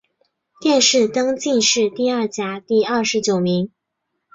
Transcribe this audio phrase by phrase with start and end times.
[0.59, 3.71] 殿试登进士第二甲第二十九名。